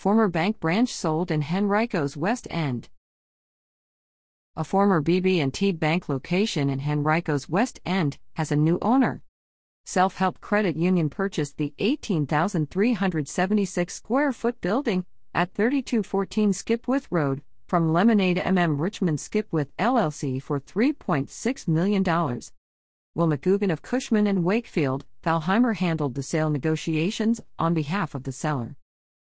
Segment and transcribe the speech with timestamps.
[0.00, 2.88] Former bank branch sold in Henrico's West End.
[4.56, 9.22] A former BB&T bank location in Henrico's West End has a new owner.
[9.84, 17.92] Self Help Credit Union purchased the 18,376 square foot building at 3214 Skipwith Road from
[17.92, 22.02] Lemonade MM Richmond Skipwith LLC for $3.6 million.
[23.14, 28.32] Will McGugan of Cushman and Wakefield, Thalhimer handled the sale negotiations on behalf of the
[28.32, 28.78] seller.